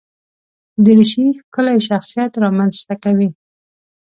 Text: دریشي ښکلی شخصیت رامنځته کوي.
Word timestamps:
دریشي 0.85 1.25
ښکلی 1.39 1.77
شخصیت 1.87 2.31
رامنځته 2.43 2.95
کوي. 3.03 3.29